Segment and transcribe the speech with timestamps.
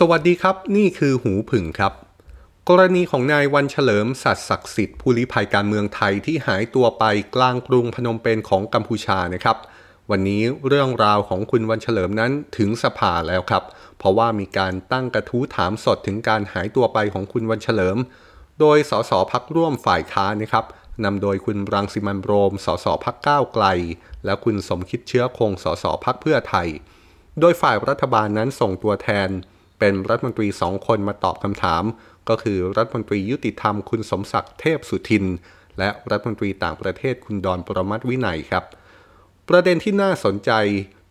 [0.00, 1.92] สวัสดีครับ นี่คือหูผึ่งครับ
[2.68, 9.56] กรณีของนายวันเฉลิมสัตย์ศักดิ์สิทธิ์ผู้ลี้ภัยการเมืองไทยที่หายตัวไปกลางกรุงพนมเปญของกัมพูชานะครับ
[10.10, 13.64] วันนี้เรื่องราวของคุณวันเฉลิมนั้นถึงสภาแล้วครับ
[13.98, 17.96] เพราะว่ามีการตั้งกระทู้ถามสดถึงการหายตัวไปของคุณวันเฉลิม
[18.60, 20.64] โดยสสพักร่วมฝ่ายค้านนะครับ
[21.04, 23.66] นำโดยคุณรังสิมันโรม สสพักก้าวไกล
[24.24, 26.68] และคุณสมคิดเชื้อคง สสพักเพื่อไทย
[27.40, 29.30] โดยฝ่ายรัฐบาลนั้นส่งตัวแทน
[29.78, 31.84] เป็นรัฐมนตรีสองคนมาตอบคำถาม
[32.28, 35.24] ก็คือรัฐมนตรียุติธรรมคุณสมศักดิ์เทพสุทิน
[35.78, 38.64] และรัฐมนตรีต่างประเทศคุณดอนประมัตวินัยครับ
[39.48, 40.50] ประเด็นที่น่าสนใจ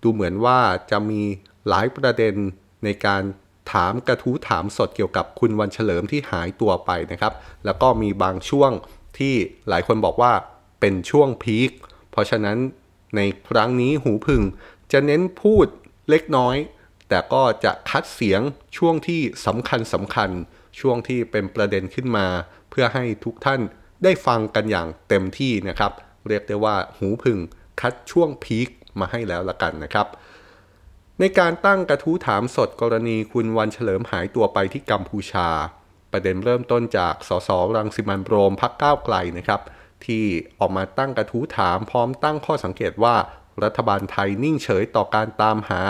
[0.01, 0.59] ดูเหมือนว่า
[0.91, 1.21] จะมี
[1.69, 2.35] หลายประเด็น
[2.83, 3.23] ในการ
[3.71, 7.33] ถามกระทู้ถามสดเกี่ยวกับคุณวันเฉลิมที่หายตัวไปนะครับ
[7.65, 8.71] แล้วก็มีบางช่วง
[9.17, 9.33] ที่
[9.69, 10.33] หลายคนบอกว่า
[10.79, 11.71] เป็นช่วงพีค
[12.11, 12.57] เพราะฉะนั้น
[13.15, 14.41] ในครั้งนี้หูพึ่ง
[14.91, 15.67] จะเน้นพูด
[16.09, 16.55] เล็กน้อย
[17.15, 18.41] แต่ก็จะคัดเสียง
[18.77, 20.29] ช่วงที่สำคัญสำคัญ
[20.79, 22.27] ช่วงที่เป็นประเด็นขึ้นมา
[22.69, 23.61] เพื่อให้ทุกท่าน
[24.03, 25.91] ได้ฟังกันอย่างเต็มที่นะครับ
[26.27, 27.37] เรียกได้ว่าหูพึ่ง
[27.81, 30.07] คัดช่วงพีคมาให้แล้วละกันนะครับ
[31.19, 35.49] ในการตั้งกระทู้ถามสดกรณีคุณวันเฉลิมหายตัวไปที่กัมพูชา
[36.11, 39.61] ประเด็นเริ่มต้นจากสสรังสิมันโรมพักก้าวไกลนะครับ
[40.05, 40.23] ที่
[40.59, 43.15] ออกมาตั้งกระทู้ถามพร้อมตั้งข้อสังเกตว่า
[43.63, 45.83] รัฐบาลไทยนิ่งเฉยต่อการตามหา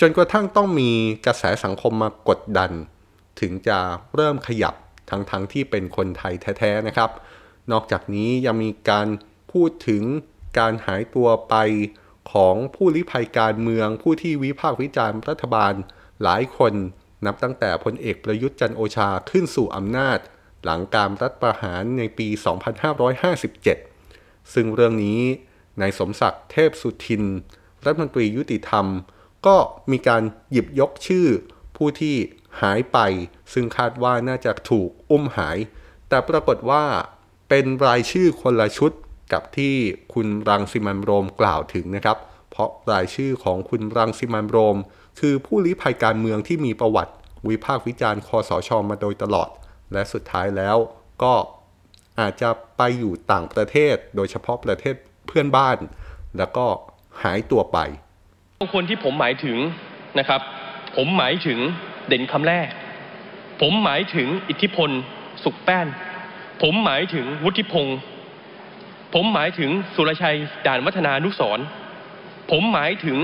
[0.00, 0.90] จนกระทั่งต้องมี
[1.26, 2.70] กระแสสังคมมากดดัน
[3.40, 3.78] ถึงจะ
[4.14, 4.74] เริ่มขยับ
[5.10, 7.10] ทั้งๆทที่เป็นคนไทยแท้ๆนะครับ
[7.72, 9.08] นอกจากนี้ยังมีการ
[9.52, 10.02] พูดถึง
[10.58, 11.54] การหายตัวไป
[12.32, 15.74] ของผู้ลี้ภัยการเมือง ผู้ที่วิพากษ์วิจารณ์รัฐบาล
[16.22, 16.74] หลายคน
[17.26, 20.18] นับตั้งแต่พลเอกประยุทธ์จันโอชาขึ้นสู่อำนาจ
[20.64, 22.28] หลังการรัฐประหารในปี
[23.60, 25.20] 2557 ซึ่งเรื่องนี้
[25.80, 27.22] นายสมศักดิ์เทพสุทิน
[27.84, 28.86] รัฐมนตรียุติธรรม
[29.46, 29.56] ก็
[29.90, 30.22] มีการ
[30.52, 31.26] หยิบยกชื่อ
[31.76, 32.16] ผู้ที่
[32.62, 32.98] หายไป
[33.52, 35.58] ซึ่งคาดว่าน่าจะถูกอุ้มหาย
[36.08, 36.84] แต่ปรากฏว่า
[37.48, 38.92] เป็นรายชื่อคนละชุด
[39.32, 39.74] กับที่
[40.14, 42.18] คุณรังสิมันโรมกล่าวถึงนะครับ
[42.50, 44.78] เพราะรายชื่อของคุณรังสิมันโรม
[45.20, 47.14] คือผู้ลี้ภัยการเมืองที่มีประวัติ
[47.48, 49.48] วิพากษ์วิจารณ์คอสชมาโดยตลอด
[49.92, 50.76] และสุดท้ายแล้ว
[51.22, 51.34] ก็
[52.20, 54.94] อาจจะไปอยู่ต่างประเทศ โดยเฉพาะประเทศ
[55.26, 55.76] เพื่อนบ้าน
[56.38, 56.66] แล้วก็
[57.22, 57.78] หายตัวไป
[58.74, 59.58] คนที่ผมหมายถึง
[60.18, 60.40] นะครับ
[60.96, 61.58] ผมหมายถึง
[62.08, 62.68] เด่นคำแรก
[63.60, 64.90] ผมหมายถึงอิทธิพล
[65.44, 65.86] สุขแป้น
[66.62, 67.98] ผมหมายถึงวุฒิพงศ์
[69.14, 71.58] ผมหมายถึงสุรชัยด่านวัฒนานุสร
[72.50, 73.18] ผมหมายถึง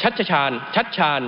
[0.00, 1.20] ชัชชาญ ชัดชาญ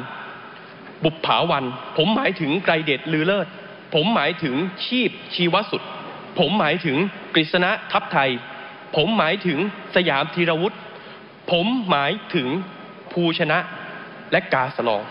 [1.04, 1.64] บุปผาวัน
[1.96, 3.46] ผมหมายถึงไกรเดชลือเลิศ
[3.94, 4.54] ผมหมายถึง
[4.86, 5.82] ชีพชีวสุด
[6.38, 6.96] ผมหมายถึง
[7.34, 8.30] กฤษณะทัพไทย
[8.96, 9.58] ผมหมายถึง
[9.94, 10.76] สยามธีรวุฒิ
[11.50, 12.48] ผมหมายถึง
[13.16, 13.59] ภูชนะ
[14.32, 15.03] และกาสลอง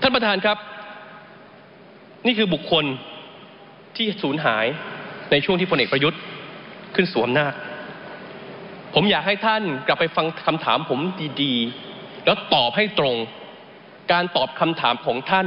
[0.00, 0.58] ท่านประธานครับ
[2.26, 2.84] นี่คือบุคคล
[3.96, 4.66] ที่สูญหาย
[5.30, 6.20] ในช่วงที่พลเอกประยุทธ์
[6.94, 7.46] ขึ้นสวมหน้า
[8.94, 11.00] ผมอยากให้ท่านกลับไปฟังคำถามผม
[11.42, 13.16] ดีๆ แล้วตอบให้ตรง
[14.12, 15.46] การตอบคำถามของท่าน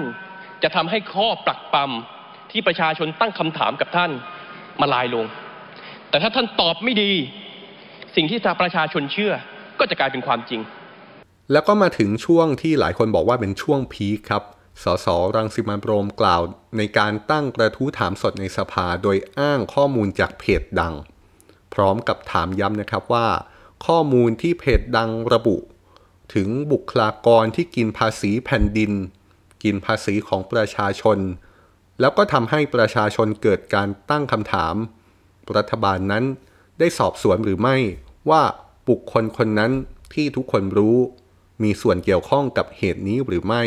[0.64, 4.12] จะทำให้ข้อปรักปำที่ประชาชนตั้งคำถามกับท่าน
[4.82, 5.26] มาลายลง
[6.10, 7.12] แต่ถ้าท่านตอบไม่ดี
[8.16, 9.34] สิ่งที่ประชาชนเชื่อ
[9.80, 10.62] ก็จะกลายเป็นความจริง
[11.52, 14.44] แล้วก็มาถึงช่วงที่หลายคนบอกว่าเป็นช่วงพีคครับ
[14.84, 16.42] สสรังสิมันโรมกล่าว
[16.78, 20.94] ในการตั้งกระทู้ถามสดในสภาโดยอ้างข้อมูลจากเพจดัง
[21.74, 23.28] พร้อมกับถามย้ำนะครับว่า
[23.86, 25.58] ข้อมูลที่เพจดังระบุ
[26.34, 28.92] ถึงบุคลากรที่กินภาษีแผ่นดิน
[29.64, 31.18] กินภาษีของประชาชน
[32.00, 34.76] แล้วก็ทำให้ประชาชนเกิดการตั้งคำถาม
[35.56, 36.24] รัฐบาลนั้น
[36.80, 37.76] ได้สอบสวนหรือไม่
[38.30, 38.42] ว่า
[38.90, 39.72] บุคคลคนนั้น
[40.14, 40.98] ที่ทุกคนรู้
[41.64, 43.64] มีส่วนเกี่ยวข้องกับเหตุนี้หรือไม่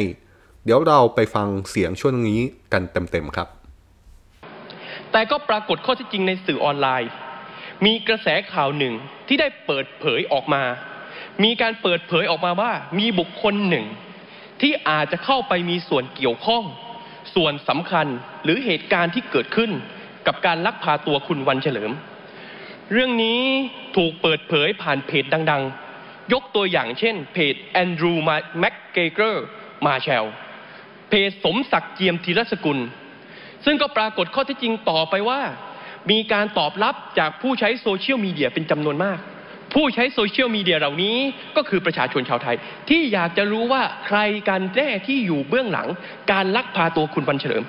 [0.64, 2.40] เดี๋ยวเราไปฟังเสียงช่วงนี้
[2.72, 3.48] กันเต็มๆครับ
[5.12, 7.10] แต่ก็ปรากฏข้อเท็จจริงในสื่อออนไลน์
[7.86, 8.94] มีกระแสข่าวหนึ่ง
[9.26, 10.62] ที่ได้เปิดเผยออกมา
[11.44, 13.86] มีการเปิดเผยออกมาว่ามีบุคคลหนึ่ง
[14.60, 16.64] ที่อาจจะเข้าไปมีส่วนเกี่ยวข้อง
[17.34, 18.06] ส่วนสำคัญ
[18.44, 19.70] หรือเหตุการณ์ที่เกิดขึ้น
[20.26, 21.90] กับการลักพาตัวคุณวันเฉลิม
[22.92, 23.40] เรื่องนี้
[23.96, 25.89] ถูกเปิดเผยผ่านเพจดัง ๆ
[26.32, 30.24] ยกตัวอย่างเช่น เพจ Andrew MacGregor Marshall
[31.08, 32.78] เพจสมศักดิ์เจียมธีรสกุล
[33.64, 35.40] ซึ่งก็ปรากฏข้อเท็จจริงต่อไปว่า
[36.10, 39.18] มีการตอบรับจากผู้ใช้โซเชียลมีเดียเป็นจำนวนมาก
[39.74, 41.16] ผู้ใช้โซเชียลมีเดียเหล่านี้
[41.56, 42.56] ก็คือประชาชนชาวไทย
[42.88, 44.18] ที่อยากจะรู้ว่าใคร
[44.48, 45.88] กันแน่ที่อยู่เบื้องหลัง
[46.32, 47.64] การลักพาตัวคุณวันเฉลิม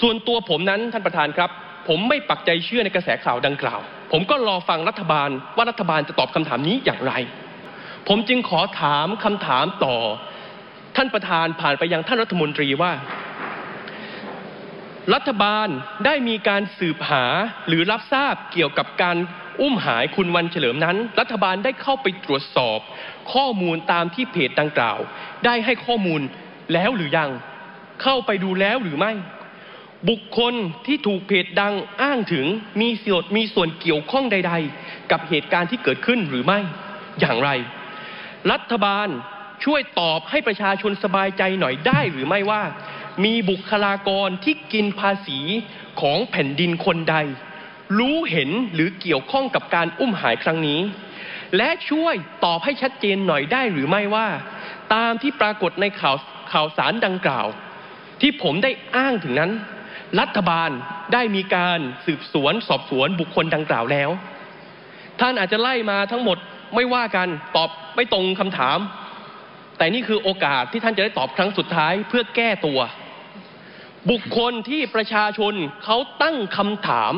[0.00, 1.50] ส่วนตัวผมนั้นท่านประธานครับ
[1.88, 3.80] ผมไม่ปักใจเชื่อในกระแสข่าวดังกล่าว
[4.12, 7.12] ผมก็รอฟังรัฐบาลว่ารัฐบาลจะตอบคำถามนี้อย่างไร
[8.08, 9.96] ผมจึงขอถามคำถามต่อ
[10.96, 12.92] ท่านประธานผ่านไปยังท่านรัฐมนตรีว่า
[15.14, 15.68] รัฐบาล
[16.04, 17.24] ได้มีการสืบหา
[17.68, 19.16] หรือรับทราบเกี่ยวกับการ
[19.60, 22.78] อุ้มหายคุณวันเฉลิมนั้น รัฐบาลได้เข้าไปตรวจสอบ
[23.32, 24.98] ข้อมูลตามที่เพจดังกล่าว
[25.44, 26.20] ได้ให้ข้อมูล
[26.72, 27.30] แล้วหรือยัง
[28.02, 29.12] เข้าไปดูแล้วหรือไม่
[30.08, 30.54] บุคคล
[30.86, 32.46] ที่ถูกเพจดังอ้างถึง
[32.80, 34.52] มีส่วนมีส่วนเกี่ยวข้องใด
[34.82, 36.58] ๆ กับเหตุการณ์ที่เกิดขึ้นหรือไม่
[37.20, 37.50] อย่างไร
[38.52, 39.08] รัฐบาล
[39.64, 42.62] ช่วยตอบให้ประชาชนสบายใจหน่อยได้หรือไม่ว่า
[43.24, 45.38] มีบุคลากรที่กินภาษี
[46.00, 47.16] ของแผ่นดินคนใด
[47.98, 50.80] รู้เห็นหรือเกี่ยวข้องกับการอุ้มหายครั้งนี้
[51.56, 52.14] และช่วย
[52.44, 54.28] ตอบให้ชัดเจนหน่อยได้หรือไม่ว่า
[54.94, 56.16] ตามที่ปรากฏในข่าว
[56.52, 57.46] ข่าวสารดังกล่าว
[58.20, 59.52] ที่ผมได้อ้างถึงนั้น
[60.20, 60.70] รัฐบาล
[61.12, 64.10] ได้มีการสืบสวนสอบสวนบุคคลดังกล่าวแล้ว
[65.20, 66.38] ท่านอาจจะไล่มาทั้งหมด
[66.74, 68.78] ไม่ว่ากันตอบไม่ตรงคำถาม
[69.78, 72.80] แต่นี่คือโอกาสที่ท่านจะได้ตอบครั้งสุดท้ายเพื่อแก้ตัว
[74.10, 75.54] บุคคลที่ประชาชน
[75.84, 77.14] เขาตั้งคำถาม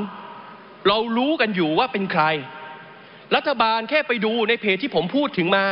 [0.89, 2.25] เรารู้กันอยู่ว่าเป็นใคร
[3.37, 5.67] รัฐบาลแค่ไปดูในเพจที่ผมพูดถึงมา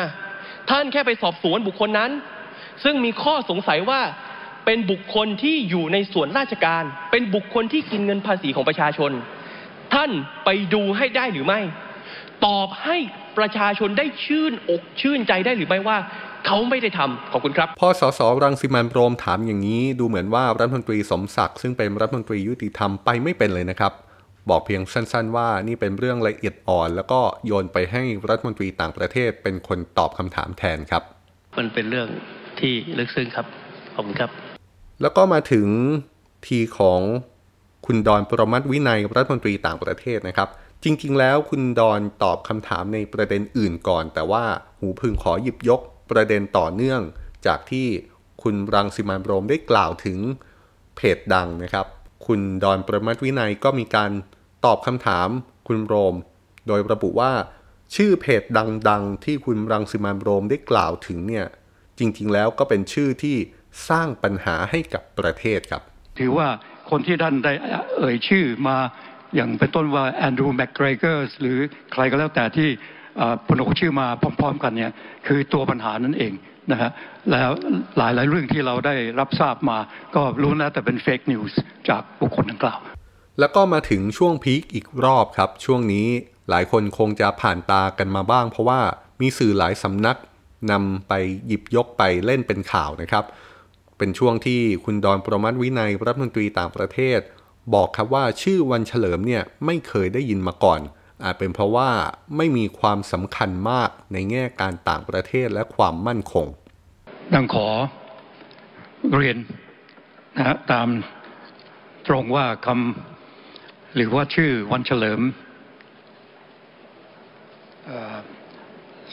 [0.71, 2.11] ท่านแค่ไปสอบสวนบุคคลนั้น
[2.85, 4.01] ซึ่งมีข้อสงสัยว่า
[4.67, 9.13] เป็นบุคคลที่อยู่ในส่วนราชการ เป็นบุคคลที่กินเงินภาษีของประชาชน
[9.95, 10.11] ท่าน
[10.45, 11.61] ไปดูให้ได้หรือไม่
[12.47, 12.97] ตอบให้
[13.39, 15.99] ประชาชนได้ชื่นอกชื่นใจได้หรือไม่ว่า
[16.47, 23.93] เขาไม่ได้ทำขอบคุณครับพอสสรังสิมันต์โรมถามอย่างนี้ ดูเหมือนว่ารัฐมนตรีสมศักดิ์ซึ่งเป็นรัฐมนตรียุติธรรมไปไม่เป็นเลยนะครับ
[24.51, 31.03] บอกเพียงสั้น ๆ ว่านี่เป็นเรื่องละเอียดอ่อน แล้วก็โยนไปให้รัฐมนตรีต่างประเทศเป็นคนตอบคำถามแทนครับ
[31.59, 32.09] มันเป็นเรื่อง
[32.61, 33.47] ที่ลึกซึ้งครับ
[33.95, 34.31] ขอบคุณครับ
[35.01, 35.69] แล้วก็มาถึง
[36.47, 37.01] ทีของ
[37.87, 40.49] คุณดอนปรมัตวินัยรัฐมนตรีต่างประเทศนะครับ
[40.85, 44.45] จริง ๆ แล้วคุณดอนตอบคำถามในประเด็นอื่นก่อน แต่ว่า
[44.79, 45.81] หูพึงขอหยิบยก
[46.11, 47.01] ประเด็นต่อเนื่อง
[47.47, 47.87] จากที่
[48.43, 50.19] คุณรังสิมันโรมได้กล่าวถึง
[50.97, 51.87] เพจดังนะครับ
[52.27, 54.11] คุณดอนปรมัตถ์วินัยก็มีการ
[54.65, 55.29] ตอบคำถาม
[55.69, 56.15] คุณโรม
[56.67, 57.33] โดยระบุว่า
[57.95, 58.43] ชื่อเพจ
[58.89, 61.47] ดัง ๆ ที่คุณรังสิมันต์ โรมได้กล่าวถึงเนี่ย
[61.99, 63.37] จริง ๆ แล้วก็เป็นชื่อที่
[63.89, 65.83] สร้างปัญหาให้กับประเทศครับ
[66.19, 66.49] ถือว่า
[66.91, 67.53] คนที่ท่านได้
[67.99, 68.77] เอ่ยชื่อมา
[69.35, 71.59] อย่างเป็นต้นว่า Andrew MacGregor หรือ
[71.93, 72.69] ใครก็แล้วแต่ที่
[73.17, 74.07] เอ่อพนกชื่อมา
[74.41, 74.93] พร้อม ๆ กันเนี่ย
[75.27, 76.33] คือตัวปัญหานั่นเอง
[76.73, 76.91] นะฮะ
[77.31, 77.51] แล้ว
[77.97, 79.79] หลายๆเรื่องที่เราได้รับทราบมา
[80.15, 82.81] ก็รู้แล้วแต่เป็นเฟกนิวส์จากบุคคลดังกล่าว
[83.41, 86.07] แล้วก็มาถึงช่วงพีคอีกรอบครับ ช่วงนี้
[86.51, 88.81] หลายคนคงจะผ่านตากันมาบ้าง เพราะว่า
[89.21, 90.17] มีสื่อหลายสำนัก
[90.71, 91.13] นำไป
[91.47, 93.25] หยิบยกไปเล่นเป็นข่าวนะครับ
[93.99, 97.21] เป็นช่วงที่คุณดอนประมัตถ์วินัยรัฐมนตรีต่างประเทศ
[97.75, 100.81] บอกครับว่าชื่อวันเฉลิมเนี่ยไม่เคยได้ยินมาก่อน
[101.25, 101.91] อาจเป็นเพราะว่า
[102.37, 106.47] ไม่มีความสำคัญมากในแง่การต่างประเทศและความมั่นคง
[107.35, 107.69] ดังขอ
[109.15, 109.39] เรียน
[110.37, 110.89] นะฮะตาม
[112.07, 115.21] ตรงว่าคำหรือว่าชื่อวันเฉลิม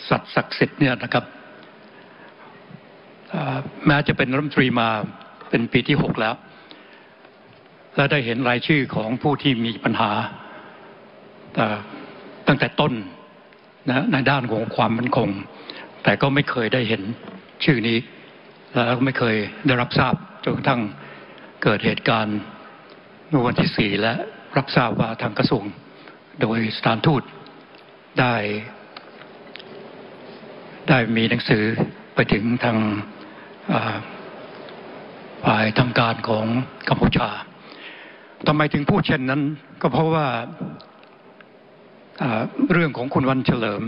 [0.10, 1.26] สัตว์ศักดิ์สิทธิ์เนี่ยนะครับ
[3.88, 4.90] แม้จะเป็นรัฐมนตรีมา
[5.50, 6.36] เป็นปีที่หกแล้ว
[7.96, 10.12] และได้เห็นรายชื่อของผู้ที่มีปัญหา
[12.48, 12.94] ตั้งแต่ต้น
[13.90, 15.30] นะในด้านของความมั่นคง
[16.04, 17.02] แต่ก็ไม่เคยได้เห็น
[17.66, 17.98] ชื่อนี้
[18.74, 19.36] แล้วก็ไม่เคย
[19.68, 20.82] ได้รับทราบจนกระทั่ง
[21.64, 22.40] เกิดเหตุการณ์
[23.30, 24.14] เมื่อวันที่สี่และ
[24.58, 25.64] รับทราบว่าทางกระทรวง
[26.42, 27.24] โดยสถานทูต
[28.20, 28.36] ได้
[30.90, 31.64] ได้มีหนังสือ
[32.16, 32.78] ไปถึงทาง
[35.44, 36.46] ฝ่ายทางการของ
[36.90, 37.30] กัมพูชา
[38.48, 39.42] ทำไมถึงพูดเช่นนั้น
[39.82, 40.28] ก็เพราะว่า
[42.72, 43.82] เรื่องของคุณวันเฉลิม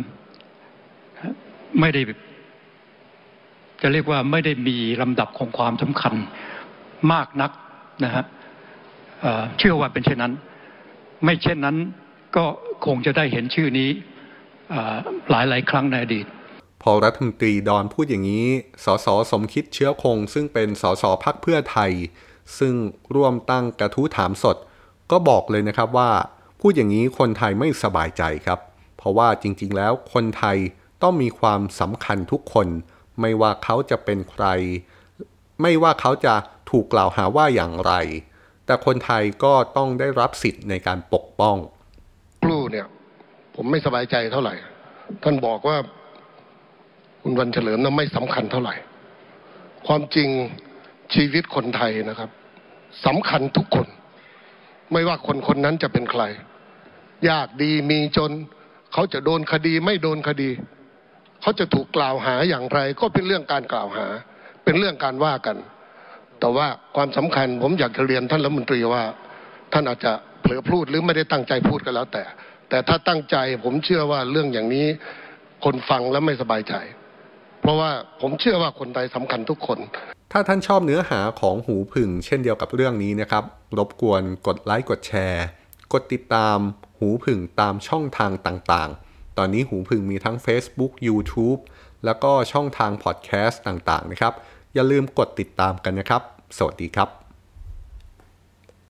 [1.79, 2.01] ไม่ได้
[3.81, 6.13] จะเรียกว่าไม่ได้มีลำดับของความสำคัญ
[7.11, 7.51] มากนัก
[8.03, 8.23] นะฮะ
[9.57, 10.33] เชื่อว่าเป็นเช่นนั้น
[11.23, 11.77] ไม่เช่นนั้น
[12.35, 12.45] ก็
[12.85, 13.89] คงจะได้เห็นชื่อนี้
[15.29, 16.25] หลายหลายครั้งในอดีต
[16.83, 18.47] พอรัฐมนตรีดอนพูดอย่างนี้
[18.83, 21.91] สสสมคิดเชื้อคง ซึ่งเป็นสสพักเพื่อไทย
[22.59, 22.73] ซึ่ง
[23.15, 24.57] ร่วมตั้งกระทู้ถามสด
[25.11, 26.11] ก็บอกเลยนะครับว่า
[26.61, 28.59] พูดอย่างนี้คนไทยไม่สบายใจครับ
[28.97, 30.57] เพราะว่าจริงๆแล้วคนไทย
[31.03, 32.67] ต้องมีความสำคัญทุกคน
[33.21, 34.45] ไม่ว่าเขาจะเป็นใคร
[35.61, 36.33] ไม่ว่าเขาจะ
[36.69, 37.93] ถูกกล่าวหาว่าอย่างไร
[38.65, 41.57] แต่คนไทยก็ต้องได้รับสิทธิ์ในการปกป้อง
[42.43, 42.87] ครู่เนี่ย
[43.55, 44.53] ผมไม่สบายใจเท่าไหร่
[45.23, 45.77] ท่านบอกว่า
[47.23, 48.75] คุณวันเฉลิมนั้นไม่สำคัญเท่าไหร่
[49.87, 50.29] ความจริง
[51.13, 52.29] ชีวิตคนไทยนะครับ
[53.05, 53.87] สำคัญทุกคน
[54.91, 56.23] ไม่ว่าคนคนนั้นจะเป็นใคร
[57.29, 58.31] ยากดีมีจน
[58.93, 60.49] เขาจะโดนคดีไม่โดนคดี
[61.41, 64.05] เขาจะถูกกล่าวหาอย่างไร ก็เป็นเรื่องการกล่าวหา
[64.63, 65.57] เป็นเรื่องการว่ากัน
[66.39, 69.03] แต่ว่าความสำคัญผมอยากจะเรียนท่านรัฐมนตรีว่า
[69.73, 70.11] ท่านอาจจะ
[70.41, 72.23] เผลอพูดหรือไม่ได้ตั้งใจพูดก็แล้วแต่
[72.69, 74.87] แต่ถ้าตั้งใจผมเชื่อว่าเรื่องอย่างนี้
[75.63, 76.75] คนฟังแล้วไม่สบายใจ
[77.65, 77.91] เพราะว่า
[78.21, 79.79] ผมเชื่อว่าคนไทยสำคัญทุกคน
[80.31, 83.43] ถ้าท่านชอบเนื้อหาของหูผึ่ง เช่นเดียวกับเรื่องนี้นะครับ
[83.77, 85.45] รบกวนกดไลค์กดแชร์
[85.93, 86.57] กดติดตาม
[86.99, 91.59] หูผึ่งตามช่องทางต่างๆ ตอนนี้หูผึ่งมีทั้ง Facebook YouTube
[92.05, 94.33] แล้วก็ช่องทางพอดแคสต์ต่างๆนะครับ
[94.73, 96.21] อย่าลืมกดติดตามกันนะครับ
[96.57, 97.22] สวัสดีครับ